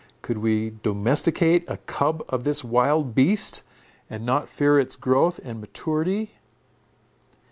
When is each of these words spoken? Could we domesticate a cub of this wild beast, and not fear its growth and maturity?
Could 0.23 0.39
we 0.39 0.79
domesticate 0.81 1.63
a 1.67 1.77
cub 1.77 2.25
of 2.27 2.43
this 2.43 2.63
wild 2.63 3.13
beast, 3.13 3.61
and 4.09 4.25
not 4.25 4.49
fear 4.49 4.79
its 4.79 4.95
growth 4.95 5.39
and 5.43 5.61
maturity? 5.61 6.33